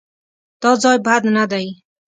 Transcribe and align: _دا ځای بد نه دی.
_دا 0.61 0.71
ځای 0.83 0.97
بد 1.05 1.23
نه 1.35 1.43
دی. 1.51 1.67